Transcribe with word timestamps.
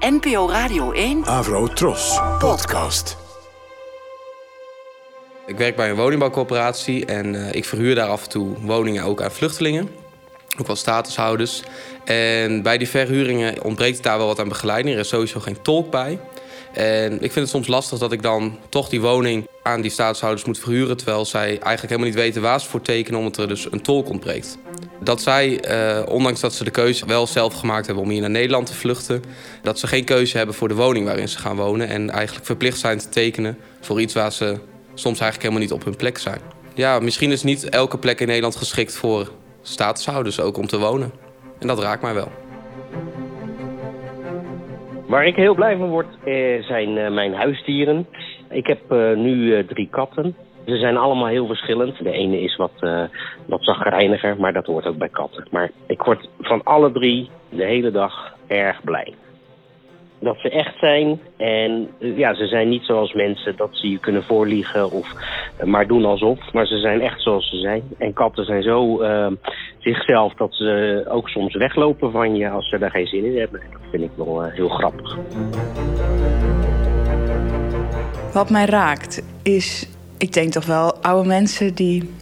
NPO 0.00 0.48
Radio 0.48 0.92
1. 0.92 1.24
Avro 1.24 1.66
Tros. 1.66 2.20
Podcast. 2.38 3.16
Ik 5.46 5.58
werk 5.58 5.76
bij 5.76 5.90
een 5.90 5.96
woningbouwcorporatie 5.96 7.06
en 7.06 7.34
uh, 7.34 7.52
ik 7.52 7.64
verhuur 7.64 7.94
daar 7.94 8.08
af 8.08 8.22
en 8.22 8.28
toe 8.28 8.56
woningen 8.60 9.04
ook 9.04 9.22
aan 9.22 9.30
vluchtelingen. 9.30 9.88
Ook 10.60 10.66
wel 10.66 10.76
statushouders. 10.76 11.62
En 12.04 12.62
bij 12.62 12.78
die 12.78 12.88
verhuringen 12.88 13.64
ontbreekt 13.64 13.94
het 13.94 14.04
daar 14.04 14.18
wel 14.18 14.26
wat 14.26 14.38
aan 14.38 14.48
begeleiding. 14.48 14.94
Er 14.94 15.00
is 15.00 15.08
sowieso 15.08 15.40
geen 15.40 15.62
tolk 15.62 15.90
bij. 15.90 16.18
En 16.72 17.12
ik 17.12 17.18
vind 17.32 17.34
het 17.34 17.48
soms 17.48 17.66
lastig 17.66 17.98
dat 17.98 18.12
ik 18.12 18.22
dan 18.22 18.58
toch 18.68 18.88
die 18.88 19.00
woning 19.00 19.48
aan 19.62 19.80
die 19.80 19.90
staatshouders 19.90 20.44
moet 20.44 20.58
verhuren... 20.58 20.96
terwijl 20.96 21.24
zij 21.24 21.46
eigenlijk 21.48 21.80
helemaal 21.80 22.06
niet 22.06 22.14
weten 22.14 22.42
waar 22.42 22.60
ze 22.60 22.68
voor 22.68 22.82
tekenen... 22.82 23.18
omdat 23.18 23.36
er 23.36 23.48
dus 23.48 23.72
een 23.72 23.82
tolk 23.82 24.08
ontbreekt. 24.08 24.58
Dat 25.00 25.22
zij, 25.22 25.60
eh, 25.60 26.02
ondanks 26.08 26.40
dat 26.40 26.52
ze 26.52 26.64
de 26.64 26.70
keuze 26.70 27.06
wel 27.06 27.26
zelf 27.26 27.54
gemaakt 27.54 27.86
hebben 27.86 28.04
om 28.04 28.10
hier 28.10 28.20
naar 28.20 28.30
Nederland 28.30 28.66
te 28.66 28.74
vluchten... 28.74 29.22
dat 29.62 29.78
ze 29.78 29.86
geen 29.86 30.04
keuze 30.04 30.36
hebben 30.36 30.54
voor 30.54 30.68
de 30.68 30.74
woning 30.74 31.06
waarin 31.06 31.28
ze 31.28 31.38
gaan 31.38 31.56
wonen... 31.56 31.88
en 31.88 32.10
eigenlijk 32.10 32.46
verplicht 32.46 32.78
zijn 32.78 32.98
te 32.98 33.08
tekenen 33.08 33.58
voor 33.80 34.00
iets 34.00 34.14
waar 34.14 34.32
ze 34.32 34.58
soms 34.94 35.20
eigenlijk 35.20 35.42
helemaal 35.42 35.62
niet 35.62 35.72
op 35.72 35.84
hun 35.84 35.96
plek 35.96 36.18
zijn. 36.18 36.40
Ja, 36.74 36.98
misschien 36.98 37.32
is 37.32 37.42
niet 37.42 37.68
elke 37.68 37.98
plek 37.98 38.20
in 38.20 38.26
Nederland 38.26 38.56
geschikt 38.56 38.96
voor 38.96 39.30
statushouders 39.62 40.40
ook 40.40 40.56
om 40.56 40.66
te 40.66 40.78
wonen. 40.78 41.12
En 41.58 41.66
dat 41.66 41.82
raakt 41.82 42.02
mij 42.02 42.14
wel. 42.14 42.28
Waar 45.08 45.26
ik 45.26 45.36
heel 45.36 45.54
blij 45.54 45.76
van 45.76 45.88
word, 45.88 46.06
eh, 46.24 46.62
zijn 46.62 46.98
eh, 46.98 47.10
mijn 47.10 47.34
huisdieren. 47.34 48.06
Ik 48.50 48.66
heb 48.66 48.92
eh, 48.92 49.16
nu 49.16 49.64
drie 49.66 49.88
katten. 49.90 50.36
Ze 50.68 50.76
zijn 50.76 50.96
allemaal 50.96 51.26
heel 51.26 51.46
verschillend. 51.46 52.02
De 52.02 52.12
ene 52.12 52.40
is 52.40 52.56
wat, 52.56 52.72
uh, 52.80 53.02
wat 53.46 53.64
zagrijniger, 53.64 54.36
maar 54.38 54.52
dat 54.52 54.66
hoort 54.66 54.86
ook 54.86 54.98
bij 54.98 55.08
katten. 55.08 55.46
Maar 55.50 55.70
ik 55.86 56.02
word 56.02 56.28
van 56.40 56.62
alle 56.64 56.92
drie 56.92 57.30
de 57.48 57.64
hele 57.64 57.90
dag 57.90 58.34
erg 58.46 58.84
blij 58.84 59.14
dat 60.20 60.36
ze 60.38 60.50
echt 60.50 60.78
zijn. 60.78 61.20
En 61.36 61.88
ja, 61.98 62.34
ze 62.34 62.46
zijn 62.46 62.68
niet 62.68 62.84
zoals 62.84 63.12
mensen 63.12 63.56
dat 63.56 63.68
ze 63.72 63.90
je 63.90 63.98
kunnen 63.98 64.24
voorliegen 64.24 64.90
of 64.90 65.12
maar 65.64 65.86
doen 65.86 66.04
alsof. 66.04 66.52
Maar 66.52 66.66
ze 66.66 66.78
zijn 66.78 67.00
echt 67.00 67.22
zoals 67.22 67.48
ze 67.48 67.56
zijn. 67.56 67.82
En 67.98 68.12
katten 68.12 68.44
zijn 68.44 68.62
zo 68.62 69.02
uh, 69.02 69.26
zichzelf 69.78 70.34
dat 70.34 70.54
ze 70.54 71.04
ook 71.08 71.28
soms 71.28 71.54
weglopen 71.54 72.10
van 72.10 72.36
je 72.36 72.50
als 72.50 72.68
ze 72.68 72.78
daar 72.78 72.90
geen 72.90 73.06
zin 73.06 73.24
in 73.24 73.38
hebben. 73.38 73.60
Dat 73.72 73.80
vind 73.90 74.02
ik 74.02 74.10
wel 74.16 74.42
heel 74.42 74.68
grappig. 74.68 75.16
Wat 78.32 78.50
mij 78.50 78.64
raakt 78.64 79.40
is, 79.42 79.97
ik 80.18 80.32
denk 80.32 80.52
toch 80.52 80.66
wel 80.66 80.94
oude 80.94 81.28
mensen 81.28 81.74
die, 81.74 82.14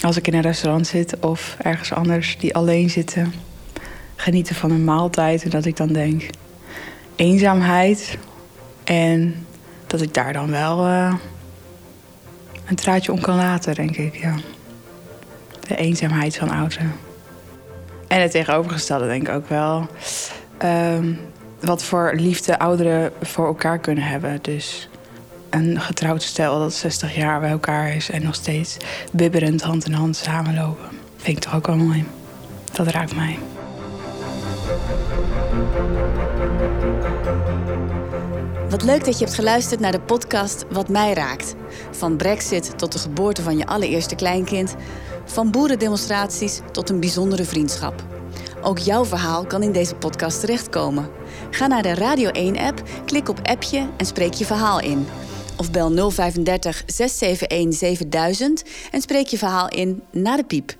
als 0.00 0.16
ik 0.16 0.26
in 0.26 0.34
een 0.34 0.40
restaurant 0.40 0.86
zit 0.86 1.20
of 1.20 1.56
ergens 1.62 1.92
anders, 1.92 2.38
die 2.38 2.54
alleen 2.54 2.90
zitten, 2.90 3.32
genieten 4.16 4.54
van 4.54 4.70
een 4.70 4.84
maaltijd. 4.84 5.42
En 5.42 5.50
dat 5.50 5.64
ik 5.64 5.76
dan 5.76 5.88
denk, 5.88 6.26
eenzaamheid. 7.16 8.18
En 8.84 9.46
dat 9.86 10.00
ik 10.00 10.14
daar 10.14 10.32
dan 10.32 10.50
wel 10.50 10.86
uh, 10.86 11.14
een 12.66 12.76
traatje 12.76 13.12
om 13.12 13.20
kan 13.20 13.36
laten, 13.36 13.74
denk 13.74 13.96
ik. 13.96 14.14
Ja. 14.16 14.34
De 15.68 15.76
eenzaamheid 15.76 16.36
van 16.36 16.50
ouderen. 16.50 16.92
En 18.08 18.20
het 18.20 18.30
tegenovergestelde 18.30 19.06
denk 19.06 19.28
ik 19.28 19.34
ook 19.34 19.48
wel. 19.48 19.86
Um, 20.64 21.18
wat 21.60 21.82
voor 21.82 22.12
liefde 22.14 22.58
ouderen 22.58 23.12
voor 23.22 23.46
elkaar 23.46 23.78
kunnen 23.78 24.04
hebben. 24.04 24.38
Dus 24.42 24.88
een 25.54 25.80
getrouwd 25.80 26.22
stel 26.22 26.58
dat 26.58 26.74
60 26.74 27.16
jaar 27.16 27.40
bij 27.40 27.50
elkaar 27.50 27.94
is 27.94 28.10
en 28.10 28.22
nog 28.22 28.34
steeds 28.34 28.76
bibberend 29.12 29.62
hand 29.62 29.86
in 29.86 29.92
hand 29.92 30.16
samenlopen. 30.16 30.88
Vind 31.16 31.36
ik 31.36 31.42
toch 31.42 31.54
ook 31.54 31.66
wel 31.66 31.76
mooi. 31.76 32.04
Dat 32.72 32.86
raakt 32.86 33.14
mij. 33.14 33.38
Wat 38.68 38.82
leuk 38.82 39.04
dat 39.04 39.18
je 39.18 39.24
hebt 39.24 39.36
geluisterd 39.36 39.80
naar 39.80 39.92
de 39.92 40.00
podcast 40.00 40.64
Wat 40.70 40.88
mij 40.88 41.12
raakt. 41.12 41.54
Van 41.90 42.16
Brexit 42.16 42.78
tot 42.78 42.92
de 42.92 42.98
geboorte 42.98 43.42
van 43.42 43.56
je 43.56 43.66
allereerste 43.66 44.14
kleinkind. 44.14 44.74
Van 45.24 45.50
boerendemonstraties 45.50 46.60
tot 46.72 46.90
een 46.90 47.00
bijzondere 47.00 47.44
vriendschap. 47.44 48.02
Ook 48.62 48.78
jouw 48.78 49.04
verhaal 49.04 49.46
kan 49.46 49.62
in 49.62 49.72
deze 49.72 49.94
podcast 49.94 50.40
terechtkomen. 50.40 51.08
Ga 51.50 51.66
naar 51.66 51.82
de 51.82 51.94
Radio 51.94 52.28
1-app, 52.28 52.82
klik 53.04 53.28
op 53.28 53.40
appje 53.42 53.88
en 53.96 54.06
spreek 54.06 54.32
je 54.32 54.44
verhaal 54.44 54.80
in. 54.80 55.06
Of 55.56 55.70
bel 55.70 56.10
035 56.10 56.82
671 56.86 57.74
7000 57.78 58.62
en 58.90 59.00
spreek 59.00 59.26
je 59.26 59.38
verhaal 59.38 59.68
in 59.68 60.02
na 60.12 60.36
de 60.36 60.44
piep. 60.44 60.76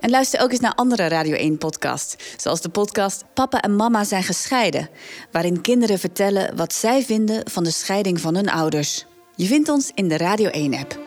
En 0.00 0.10
luister 0.10 0.40
ook 0.40 0.50
eens 0.50 0.60
naar 0.60 0.74
andere 0.74 1.08
Radio 1.08 1.52
1-podcasts, 1.52 2.16
zoals 2.36 2.60
de 2.60 2.68
podcast 2.68 3.24
Papa 3.34 3.60
en 3.60 3.76
Mama 3.76 4.04
zijn 4.04 4.22
gescheiden, 4.22 4.88
waarin 5.32 5.60
kinderen 5.60 5.98
vertellen 5.98 6.56
wat 6.56 6.72
zij 6.72 7.02
vinden 7.02 7.50
van 7.50 7.64
de 7.64 7.70
scheiding 7.70 8.20
van 8.20 8.34
hun 8.34 8.50
ouders. 8.50 9.06
Je 9.34 9.46
vindt 9.46 9.68
ons 9.68 9.90
in 9.94 10.08
de 10.08 10.16
Radio 10.16 10.48
1-app. 10.48 11.05